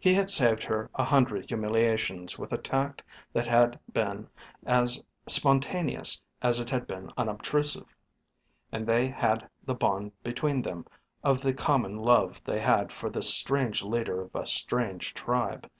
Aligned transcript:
He 0.00 0.14
had 0.14 0.30
saved 0.32 0.64
her 0.64 0.90
a 0.96 1.04
hundred 1.04 1.46
humiliations 1.48 2.36
with 2.36 2.52
a 2.52 2.58
tact 2.58 3.04
that 3.32 3.46
had 3.46 3.78
been 3.92 4.28
as 4.66 5.00
spontaneous 5.28 6.20
as 6.42 6.58
it 6.58 6.68
had 6.68 6.88
been 6.88 7.12
unobtrusive. 7.16 7.94
And 8.72 8.84
they 8.84 9.06
had 9.06 9.48
the 9.62 9.76
bond 9.76 10.10
between 10.24 10.60
them 10.60 10.86
of 11.22 11.40
the 11.40 11.54
common 11.54 11.94
love 11.98 12.42
they 12.42 12.58
had 12.58 12.90
for 12.90 13.10
this 13.10 13.32
strange 13.32 13.84
leader 13.84 14.22
of 14.22 14.34
a 14.34 14.44
strange 14.44 15.14
tribe. 15.14 15.70